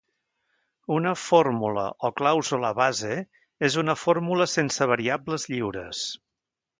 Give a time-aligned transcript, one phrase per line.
[0.95, 3.17] Una fórmula o clàusula base
[3.69, 6.03] és una fórmula sense variables lliures.